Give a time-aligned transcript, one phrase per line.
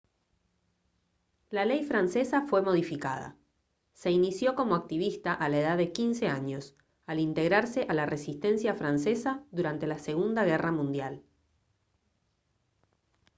[1.51, 3.35] la ley francesa fue modificada
[3.93, 6.73] se inició como activista a la edad de 15 años
[7.05, 11.21] al integrarse a la resistencia francesa durante la segunda guerra mundial